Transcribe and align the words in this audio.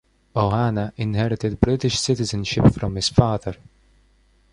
Ohana 0.35 0.93
inherited 0.97 1.59
British 1.59 1.99
citizenship 1.99 2.73
from 2.73 2.95
his 2.95 3.07
father. 3.09 3.55